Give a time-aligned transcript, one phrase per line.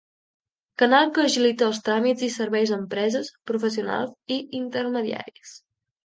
[0.81, 5.53] Canal que agilita els tràmits i serveis a empreses, professionals i intermediaris.